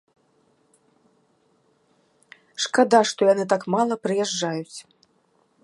Шкада, 2.65 3.03
што 3.11 3.21
яны 3.33 3.45
так 3.53 3.63
мала 3.75 3.95
прыязджаюць. 4.03 4.77